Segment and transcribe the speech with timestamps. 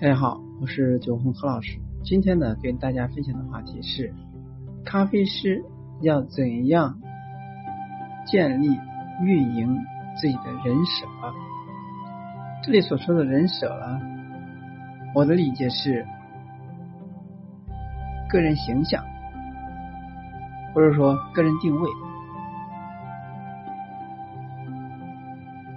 [0.00, 1.76] 大家好，我是九红何老师。
[2.04, 4.14] 今天呢，跟大家分享的话题是：
[4.84, 5.64] 咖啡师
[6.02, 7.00] 要怎样
[8.24, 8.78] 建立
[9.20, 9.76] 运营
[10.16, 11.04] 自己的人设？
[12.62, 14.00] 这里所说的人设呢，
[15.16, 16.06] 我的理解是
[18.30, 19.04] 个人形象，
[20.74, 21.90] 或者说个人定位。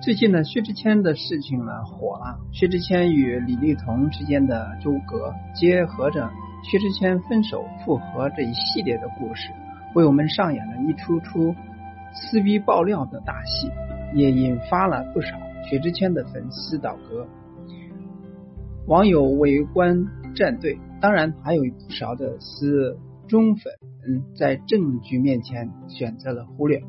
[0.01, 2.39] 最近呢，薛之谦的事情呢火了。
[2.51, 6.27] 薛之谦与李丽彤之间的纠葛，结合着
[6.63, 9.51] 薛之谦分手复合这一系列的故事，
[9.93, 11.53] 为我们上演了一出出
[12.15, 13.69] 撕逼爆料的大戏，
[14.15, 15.37] 也引发了不少
[15.69, 17.27] 薛之谦的粉丝倒戈，
[18.87, 23.71] 网友围观站队，当然还有不少的死忠粉
[24.35, 26.81] 在证据面前选择了忽略。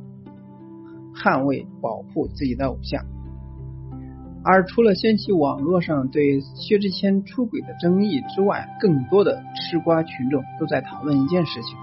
[1.14, 3.04] 捍卫、保护自己的偶像，
[4.44, 11.76] 而除了掀起网络上对薛之谦出轨的争议之外，更多的吃瓜群众都在讨论一件事情：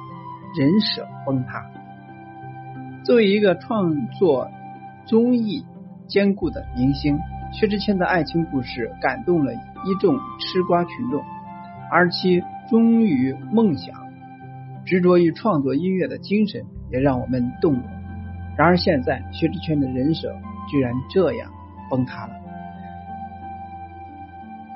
[0.58, 1.64] 人设崩塌。
[3.06, 4.50] 作为一个创作
[5.06, 5.64] 综艺
[6.08, 7.18] 兼顾的明星，
[7.54, 11.24] 薛之谦的爱情故事感动了一众吃瓜群众，
[11.92, 13.96] 而其忠于梦想、
[14.86, 17.84] 执着于创作音乐的精神，也让我们动容。
[18.60, 20.36] 然而现在，薛之谦的人设
[20.70, 21.50] 居然这样
[21.90, 22.34] 崩塌了，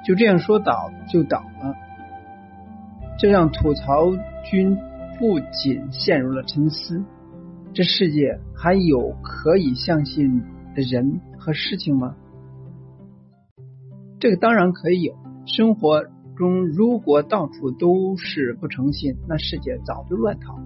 [0.06, 1.76] 就这样说倒就倒了，
[3.20, 4.10] 这让吐槽
[4.46, 4.78] 君
[5.20, 7.04] 不仅陷入了沉思：
[7.74, 10.40] 这世界还有可以相信
[10.74, 12.16] 的人和事情吗？
[14.18, 15.14] 这个当然可以有。
[15.46, 16.06] 生活
[16.38, 20.64] 中如果到处都是不诚信，那世界早就乱套了。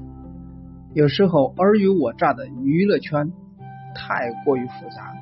[0.97, 3.31] 有时候尔虞我诈的娱乐圈
[3.93, 5.13] 太过于复杂，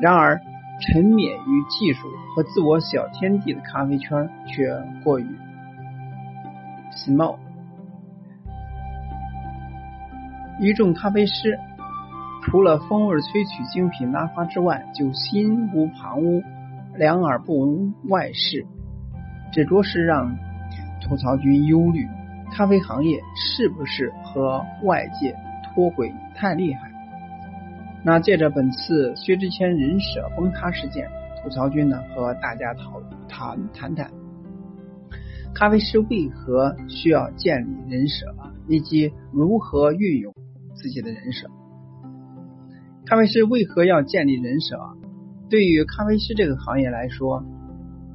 [0.00, 0.40] 然而
[0.80, 4.70] 沉湎于技术和自我小天地的咖啡圈却
[5.02, 5.26] 过于
[6.92, 7.36] small。
[10.60, 11.58] 一众咖啡师
[12.44, 16.44] 除了风味萃取精品拉花之外，就心无旁骛，
[16.94, 18.64] 两耳不闻外事，
[19.52, 20.38] 这着实让
[21.00, 22.06] 吐槽君忧虑。
[22.50, 26.90] 咖啡行业是不是和外界脱轨太厉害？
[28.04, 31.08] 那借着本次薛之谦人设崩塌事件，
[31.42, 34.10] 吐槽君呢和大家讨谈谈谈，
[35.54, 38.34] 咖啡师为何需要建立人设，
[38.66, 40.34] 以及如何运用
[40.74, 41.48] 自己的人设？
[43.06, 44.78] 咖啡师为何要建立人设？
[45.48, 47.44] 对于咖啡师这个行业来说，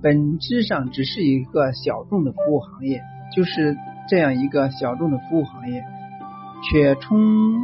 [0.02, 3.02] 本质上只是一个小众的服务行业，
[3.34, 3.78] 就是。
[4.08, 5.84] 这样一个小众的服务行业，
[6.69, 7.19] 却充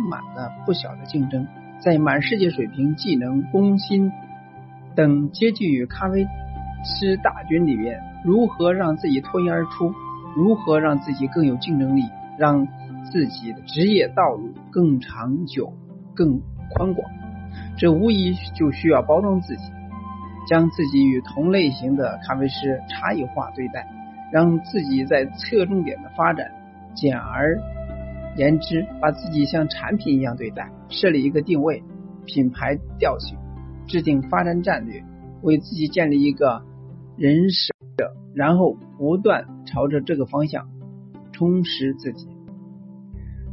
[0.10, 1.48] 满了不小的竞争。
[1.80, 4.12] 在满世界水平、技能、工薪
[4.96, 6.28] 等接近于咖啡
[6.84, 9.94] 师大军里面，如何让自己脱颖而出？
[10.36, 12.04] 如何让自己更有竞争力？
[12.38, 12.68] 让
[13.12, 15.74] 自己的职业道路更长久、
[16.16, 17.10] 更宽广？
[17.78, 19.64] 这无疑就需要包装自己，
[20.48, 23.88] 将自己与同类型的咖啡师差异化对待。
[24.32, 26.52] 让自己在侧重点的发展，
[26.96, 27.60] 简而
[28.36, 31.84] 言之，把自己像产品一样对待，设立一个定位、
[32.26, 33.38] 品牌调性，
[33.88, 35.04] 制定发展战略，
[35.42, 36.62] 为自己建立一个
[37.18, 37.74] 人设，
[38.34, 40.70] 然后不断朝着这个方向
[41.32, 42.28] 充实自己。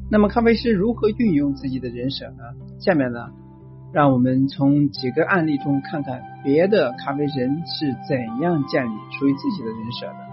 [0.08, 2.44] 那么，咖啡师如何运用自己的人设呢？
[2.78, 3.30] 下面呢，
[3.92, 10.25] 让我们从几个案例中看看别的咖啡人是怎样建立属于自己的人设的。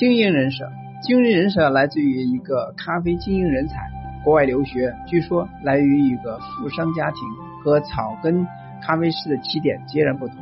[0.00, 0.66] 经营人设，
[1.02, 3.86] 经营人设来自于一个咖啡经营人才，
[4.24, 7.18] 国外留学，据说来源于一个富商家庭，
[7.62, 8.46] 和草根
[8.80, 10.36] 咖啡师的起点截然不同。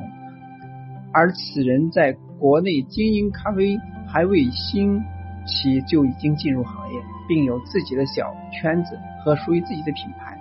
[1.13, 3.77] 而此人在国内经营咖啡
[4.07, 5.03] 还未兴
[5.45, 10.39] 起就已经进入行业，并有自己的小圈子和属于自己的品牌，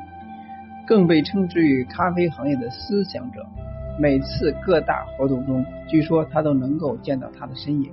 [0.86, 3.44] 更被称之于咖啡行业的思想者。
[4.00, 7.92] 每次各大活动中，据说他都能够见到他的身影。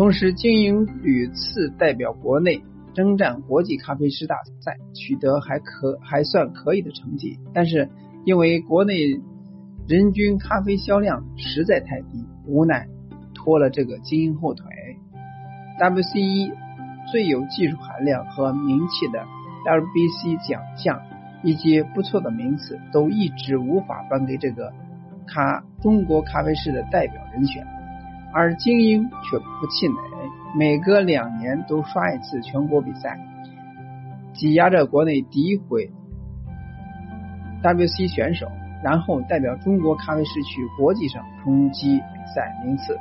[0.00, 2.62] 同时，经营屡次代表国内
[2.94, 7.38] 征战国际咖啡师大赛，取得还可还算可以的成绩。
[7.52, 7.86] 但是，
[8.24, 9.20] 因为国内
[9.86, 12.86] 人均咖啡销量实在太低，无奈
[13.34, 14.64] 拖了这个经营后腿。
[15.78, 16.54] WCE
[17.12, 19.22] 最有技术含量和名气的
[19.66, 20.98] WBC 奖项
[21.44, 24.72] 以及不错的名次，都一直无法颁给这个
[25.26, 27.66] 咖中国咖啡师的代表人选。
[28.32, 29.96] 而精英却不气馁，
[30.56, 33.18] 每隔两年都刷一次全国比赛，
[34.34, 35.90] 挤压着国内诋毁
[37.62, 38.46] WC 选手，
[38.82, 42.96] 然后代表中国咖啡师去国际上冲击比赛名次。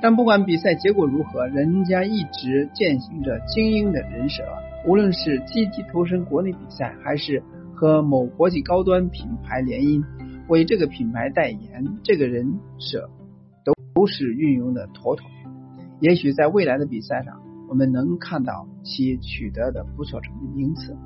[0.00, 4.44] 但不管比赛结果如何，人家一直践行着精英的人设。
[4.86, 7.42] 无论是积极投身国内比赛，还是
[7.74, 10.04] 和某国际高端品牌联姻，
[10.46, 13.10] 为这个品牌代言，这个人设
[13.94, 15.28] 都是运用的妥妥。
[16.00, 20.96] 也许在未来的比赛上，我们能看到其取得的不错成绩名次。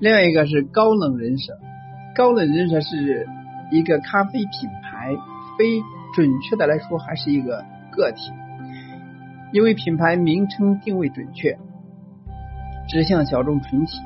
[0.00, 1.56] 另外一个是高冷人设，
[2.16, 3.26] 高冷人设是
[3.70, 5.14] 一个咖啡品牌，
[5.56, 5.80] 非
[6.14, 8.32] 准确的来说还是一个个体，
[9.52, 11.56] 因为品牌名称定位准确，
[12.88, 14.00] 指向小众群体，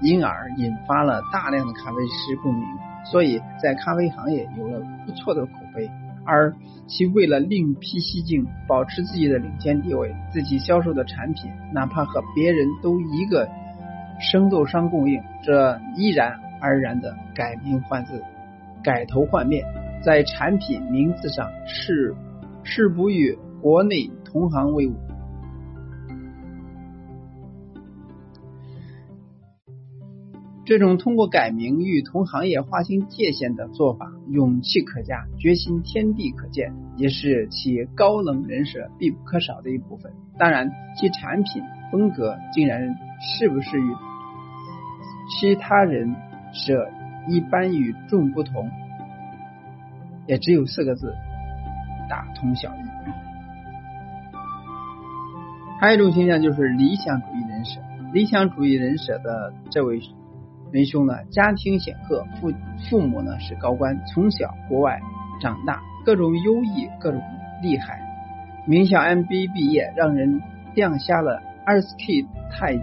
[0.00, 2.64] 因而引发了大量的咖啡师共鸣，
[3.04, 5.90] 所以在咖啡行业有了不错的口碑。
[6.24, 6.54] 而
[6.86, 13.48] 其为了另辟蹊径，保持自己的领先地位，自己销售的产品哪怕和别人都一个。
[14.20, 18.22] 生豆商供应，这依然而然的改名换字、
[18.80, 19.64] 改头换面，
[20.04, 22.14] 在产品名字上是
[22.62, 24.94] 是不与国内同行为伍。
[30.66, 40.10] 这种通过改名与同行业划清界限的做法，勇气可嘉，决心天地可见，也是其高冷人设必不可少的一部分。
[40.38, 41.62] 当然，其产品
[41.92, 43.94] 风格竟然是不是与
[45.28, 46.16] 其他人
[46.54, 46.88] 设
[47.28, 48.70] 一般与众不同，
[50.26, 51.14] 也只有四个字：
[52.08, 52.78] 大同小异。
[55.78, 57.82] 还有一种现象就是理想主义人设，
[58.14, 60.00] 理想主义人设的这位。
[60.74, 62.52] 文兄呢，家庭显赫，父
[62.90, 65.00] 父母呢是高官，从小国外
[65.40, 67.22] 长大，各种优异，各种
[67.62, 68.00] 厉害，
[68.66, 70.42] 名校 MBA 毕业，让人
[70.74, 72.80] 亮瞎了二十 K 钛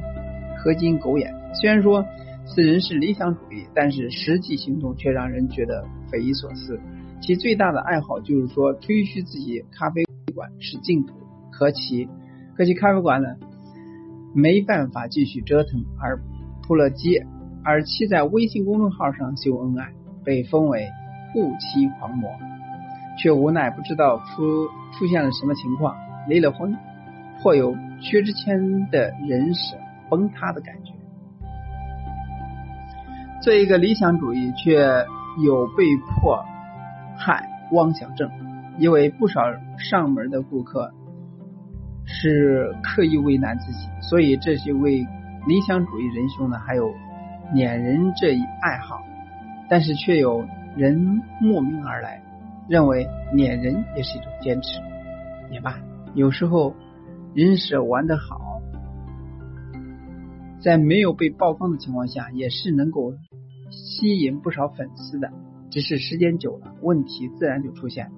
[0.57, 1.33] 合金狗眼。
[1.53, 2.05] 虽然说
[2.45, 6.79] 此人是理想主义，但是实际行动却让人觉得匪夷所思。
[7.21, 10.01] 其最大的爱好就是说吹嘘自己咖啡
[10.33, 11.13] 馆是净土，
[11.51, 12.07] 可其
[12.55, 13.35] 可其咖啡馆呢
[14.33, 16.21] 没办法继续折腾，而
[16.65, 17.27] 扑了街。
[17.63, 19.91] 而其在微信公众号上秀恩爱，
[20.23, 20.89] 被封为
[21.31, 22.31] 护妻狂魔，
[23.19, 25.95] 却无奈不知道出出现了什么情况，
[26.27, 26.75] 离了婚，
[27.39, 29.77] 颇有薛之谦的人设
[30.09, 30.91] 崩塌的感觉。
[33.43, 35.05] 这一个理想主义，却
[35.43, 36.43] 有被迫
[37.15, 38.27] 害妄想症，
[38.79, 39.41] 因为不少
[39.77, 40.91] 上门的顾客
[42.05, 45.07] 是刻意为难自己，所以这些位
[45.47, 46.91] 理想主义仁兄呢，还有。
[47.53, 49.01] 撵人这一爱好，
[49.69, 50.45] 但是却有
[50.75, 52.21] 人慕名而来，
[52.69, 54.79] 认为撵人也是一种坚持。
[55.51, 55.79] 也罢，
[56.13, 56.73] 有时候
[57.33, 58.61] 人设玩得好，
[60.61, 63.13] 在没有被曝光的情况下，也是能够
[63.69, 65.31] 吸引不少粉丝的。
[65.69, 68.11] 只是时间久了，问题自然就出现。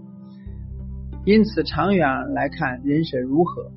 [1.26, 3.72] 因此，长远来看，人设如何，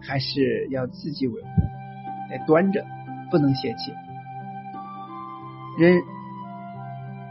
[0.00, 1.48] 还是要自己维护，
[2.28, 2.84] 得端着，
[3.30, 3.92] 不能泄气。
[5.78, 6.02] 人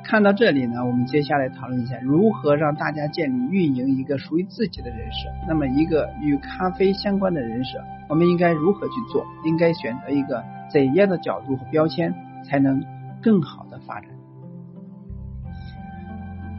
[0.04, 5.30] 看到这里呢，我们接下来讨论一下如何让大家建立运营一个属于自己的人设。
[5.48, 9.26] 那么，一个与咖啡相关的人设，我们应该如何去做？
[9.46, 12.14] 应该选择一个怎样的角度和标签，
[12.44, 12.84] 才能
[13.22, 14.10] 更好的发展？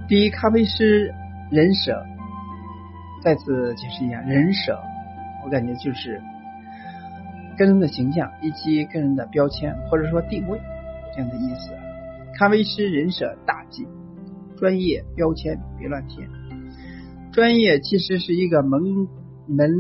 [0.09, 1.13] 第一，咖啡师
[1.51, 2.03] 人设，
[3.23, 4.79] 再次解释一下，人设，
[5.45, 6.21] 我感觉就是
[7.59, 10.59] 个人的形象以及个人的标签或者说定位。
[11.15, 11.71] 这样的意思，
[12.37, 13.87] 咖啡师人设大忌，
[14.57, 16.29] 专业标签别乱贴。
[17.33, 18.81] 专业其实是一个门
[19.47, 19.71] 门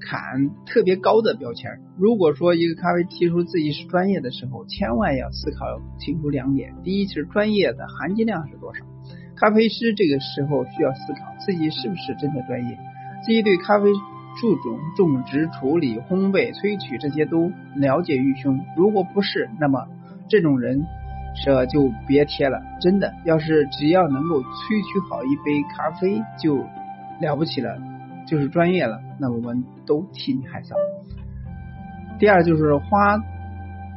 [0.00, 1.70] 槛特别高的标签。
[1.96, 8.84] 如果说一个咖啡提出自己是专业的时候，千万要思考清楚两点：第一是专业的含金量是多少；
[9.36, 12.76] 咖啡师这个时候需要思考自己是不是真的专业，
[13.24, 13.92] 自己对咖啡
[14.40, 18.58] 树种、种植、处理、烘焙、萃取这些都了解于胸。
[18.76, 19.86] 如果不是，那么。
[20.30, 20.80] 这种人
[21.44, 26.56] 设就别贴了，真的，要是只要能够萃取好一杯咖啡就
[27.20, 27.76] 了不起了，
[28.26, 30.72] 就是专业了，那我们都替你害臊。
[32.20, 33.18] 第二就是花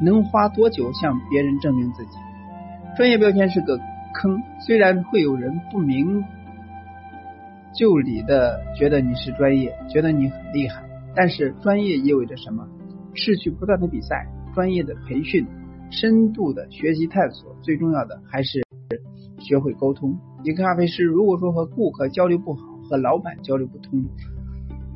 [0.01, 2.17] 能花多久向别人证明自己？
[2.97, 3.77] 专业标签是个
[4.15, 6.23] 坑，虽然会有人不明
[7.75, 10.81] 就里的觉得你是专业，觉得你很厉害，
[11.15, 12.67] 但是专业意味着什么？
[13.13, 14.25] 是去不断的比赛，
[14.55, 15.45] 专业的培训。
[15.93, 18.63] 深度的学习探索，最重要的还是
[19.39, 20.17] 学会沟通。
[20.43, 24.03] 一个咖啡师如果说和顾客交流不好，和老板交流不通，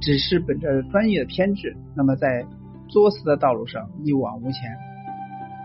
[0.02, 2.46] 只是本着专业的偏执，那么在
[2.88, 4.76] 作死的道路上一往无前。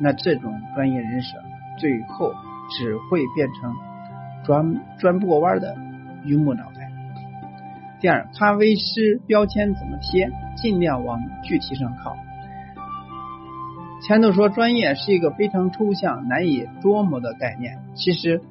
[0.01, 1.35] 那这种专业人士
[1.79, 2.33] 最后
[2.71, 3.75] 只会变成
[4.45, 5.75] 转转不过弯的
[6.25, 6.93] 榆木脑袋。
[8.01, 12.15] 第二，咖啡师标签怎么贴，尽量往具体上靠。
[14.03, 18.43] 前头说专业是一个非常抽象、难以捉摸的概念，其实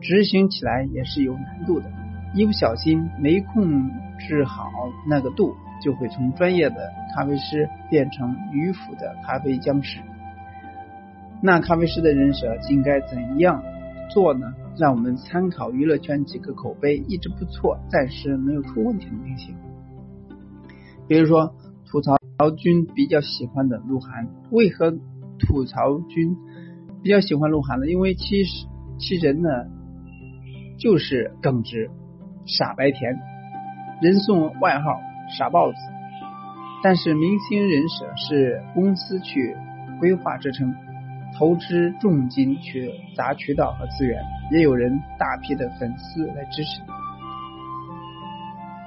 [0.00, 1.86] 执行起来也是有难度的。
[2.34, 4.68] 一不小心没控制好
[5.08, 10.00] 那个度，就会从专业的咖啡师变成迂腐的咖啡僵尸。
[11.40, 13.62] 那咖啡师的人设应该怎样
[14.10, 14.52] 做呢？
[14.76, 19.54] 让我们参考娱乐圈几个口碑一直不错、暂时没有出问题的明星，
[21.06, 21.54] 比如说
[21.86, 22.19] 吐槽。
[22.40, 24.92] 曹军比较喜欢的鹿晗，为何
[25.38, 26.34] 吐槽君
[27.02, 27.86] 比较喜欢鹿晗呢？
[27.86, 28.66] 因为其实
[28.98, 29.50] 其人呢
[30.78, 31.90] 就是耿直、
[32.46, 33.18] 傻白甜，
[34.00, 34.98] 人送外号
[35.36, 35.76] 傻豹子。
[36.82, 39.54] 但是明星人设是公司去
[40.00, 40.74] 规划支撑，
[41.38, 44.18] 投资重金去砸渠道和资源，
[44.50, 46.80] 也有人大批的粉丝来支持。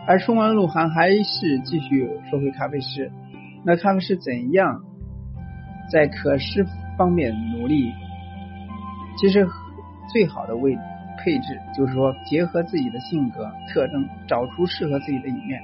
[0.07, 3.11] 而说完鹿晗，还是继续说回咖啡师。
[3.65, 4.83] 那他们是怎样
[5.91, 6.65] 在可视
[6.97, 7.91] 方面努力？
[9.17, 9.47] 其实
[10.11, 10.77] 最好的位
[11.23, 15.61] 配置就是说，结合自己的性格特征，找出适合自己的一面，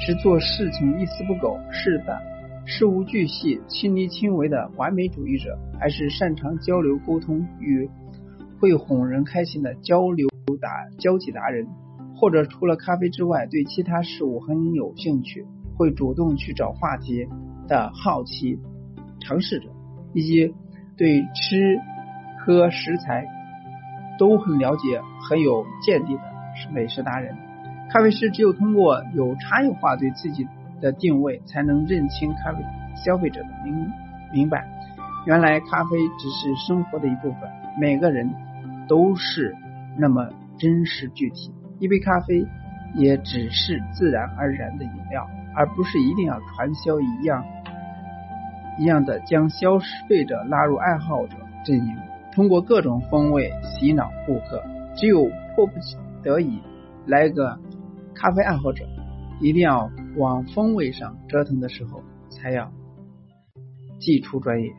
[0.00, 2.18] 是做事情一丝不苟，是的
[2.64, 7.88] 事无巨细、亲力亲为的完美主义者，还是擅长交流沟通与
[8.58, 10.26] 会哄人开心的交流
[10.60, 11.66] 达交际达人，
[12.16, 15.44] 或者除了咖啡之外，对其他事物很有兴趣。
[15.76, 17.28] 会主动去找话题
[17.68, 18.58] 的好奇
[19.20, 19.68] 尝试者，
[20.14, 20.54] 以及
[20.96, 21.78] 对吃
[22.38, 23.26] 喝食材
[24.18, 26.22] 都很了解、很有见地的
[26.72, 27.36] 美食达人。
[27.90, 30.46] 咖啡师只有通过有差异化对自己
[30.80, 32.64] 的定位，才能认清咖啡
[32.96, 33.90] 消费者的明
[34.32, 34.66] 明白。
[35.26, 38.32] 原来咖啡只是生活的一部分，每个人
[38.88, 39.54] 都是
[39.98, 40.28] 那么
[40.58, 41.52] 真实具体。
[41.78, 42.46] 一杯咖啡
[42.94, 45.28] 也只是自然而然的饮料。
[45.56, 47.42] 而不是一定要传销一样
[48.78, 51.34] 一样的将消费者拉入爱好者
[51.64, 51.96] 阵营，
[52.32, 54.62] 通过各种风味洗脑顾客。
[54.94, 55.72] 只有迫不
[56.22, 56.60] 得已
[57.06, 57.58] 来个
[58.14, 58.84] 咖啡爱好者，
[59.40, 62.70] 一定要往风味上折腾的时候，才要
[63.98, 64.72] 祭出专业。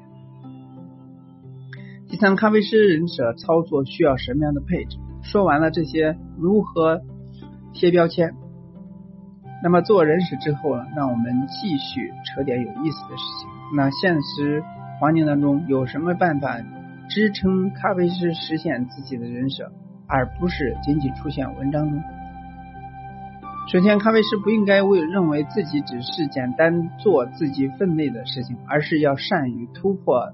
[2.07, 4.97] 第三，咖啡师人设操作需要什么样的配置？
[5.23, 7.01] 说完了这些，如何
[7.73, 8.33] 贴标签？
[9.63, 10.85] 那么做人事之后呢？
[10.95, 13.49] 让我们继续扯点有意思的事情。
[13.75, 14.63] 那现实
[14.99, 16.57] 环境当中有什么办法
[17.09, 19.71] 支撑咖啡师实现自己的人设，
[20.07, 22.01] 而不是仅仅出现文章中？
[23.69, 30.31] 首先，咖啡师不应该为认为自己只是简单做自己分内的事情，而是要善于突破，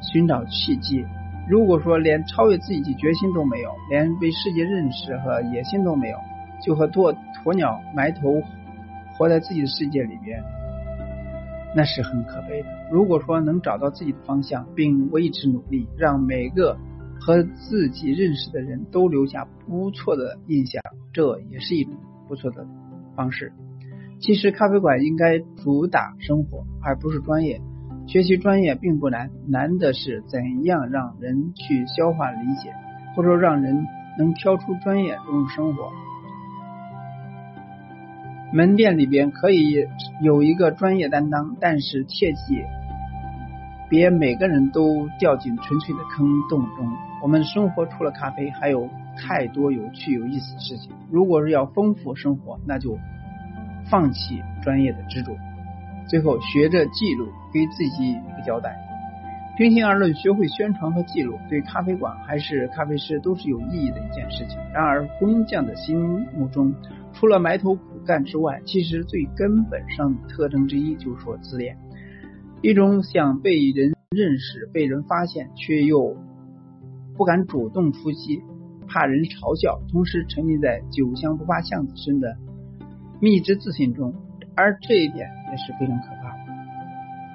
[0.00, 1.04] 寻找契机。
[1.48, 6.18] 如果说连超越自己的决心都没有，连被世界认识和野心都没有，
[6.62, 8.42] 就和鸵鸵鸟埋头
[9.16, 10.42] 活在自己的世界里边，
[11.74, 12.68] 那是很可悲的。
[12.90, 16.76] 如果说能找到自己的方向，并为之努力，让每个
[17.20, 21.94] 和自己认识的人都留下不错的印象，这也是一种
[22.26, 22.66] 不错的
[23.14, 23.52] 方式。
[24.20, 27.60] 其实咖啡馆应该主打生活，而不是专业。
[28.06, 32.72] 学习专业并不难，难的是怎样让人去消化理解，
[33.14, 33.86] 或者说让人
[34.18, 35.92] 能挑出专业融入生活。
[38.52, 39.86] 门店里边可以
[40.22, 42.62] 有一个专业担当，但是切记
[43.90, 46.90] 别每个人都掉进纯粹的坑洞中。
[47.22, 50.92] 我们生活除了咖啡，还有太多有趣有意思的事情。
[51.10, 52.98] 如果是要丰富生活，那就
[53.90, 55.32] 放弃专业的执着。
[56.06, 58.74] 最后，学着记录，给自己一个交代。
[59.58, 64.56] 平心而论，学会宣传和记录，对咖啡馆还是咖啡师都是有意义的一件事情。
[64.72, 65.98] 然而，工匠的心
[66.34, 66.72] 目中，
[67.12, 71.76] 除了埋头苦干之外，其实最根本上的特征之一就是说自恋，
[72.62, 76.16] 一种想被人认识、被人发现，却又
[77.18, 78.40] 不敢主动出击，
[78.88, 82.38] 怕人嘲笑，同时沉溺在酒香不怕巷子深的
[83.20, 84.14] 蜜汁自信中，
[84.56, 86.38] 而这一点也是非常可怕的。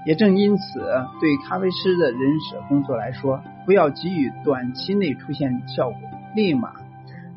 [0.07, 0.79] 也正因此，
[1.21, 5.99] 对咖啡师的人设工作来说，不要急于短期内出现效果，
[6.35, 6.73] 立马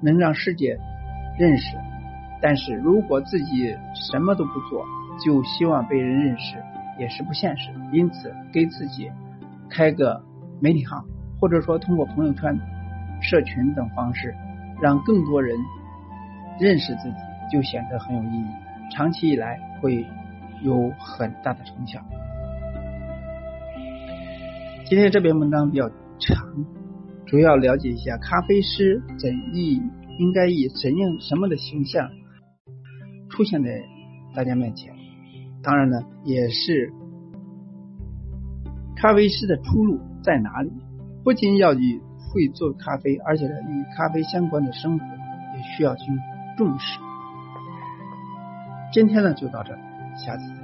[0.01, 0.79] 能让世界
[1.39, 1.77] 认识。
[2.47, 4.87] 但是如果自己什么都不做，
[5.19, 6.57] 就希望被人认识，
[6.97, 7.73] 也是不现实。
[7.93, 9.11] 因此，给自己
[9.69, 10.23] 开个
[10.61, 11.05] 媒体号，
[11.41, 12.57] 或者说通过朋友圈、
[13.21, 14.33] 社群等方式，
[14.81, 15.59] 让更多人
[16.61, 17.17] 认识自己，
[17.51, 18.47] 就显得很有意义。
[18.93, 20.07] 长期以来，会
[20.63, 21.99] 有很大的成效。
[24.85, 25.89] 今天这篇文章比较
[26.21, 26.37] 长，
[27.27, 29.83] 主要了解一下咖啡师怎以
[30.21, 32.09] 应该以怎样什么的形象
[33.37, 33.69] 出现在
[34.35, 34.95] 大家面前。
[35.63, 36.91] 当然呢，也是
[38.97, 40.73] 咖啡师的出路在哪里？
[41.23, 42.01] 不仅要与
[42.33, 46.05] 会做咖啡，而且呢，与咖啡相关的生活也需要去
[46.57, 46.99] 重视。
[48.93, 49.77] 今天呢，就到这，
[50.17, 50.56] 下次。